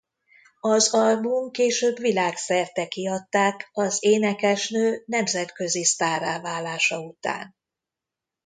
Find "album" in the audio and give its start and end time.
0.93-1.51